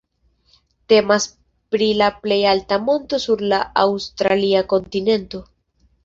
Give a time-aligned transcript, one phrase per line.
[0.91, 1.25] Temas
[1.75, 5.43] pri la plej alta monto sur la aŭstralia kontinento.